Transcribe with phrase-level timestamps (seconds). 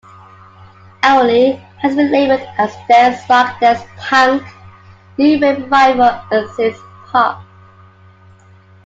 [1.03, 4.41] "Only" has been labeled as "dance-rock, dance-punk,
[5.19, 7.43] new wave revival and synth-pop.